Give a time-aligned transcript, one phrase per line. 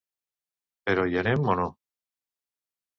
[0.89, 1.71] Però hi anem o no?